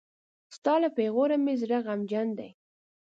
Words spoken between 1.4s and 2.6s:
مې زړه غمجن دی.